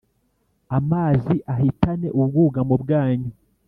amazi 0.77 1.35
ahitane 1.53 2.07
ubwugamo 2.19 2.73
bwanyu. 2.83 3.31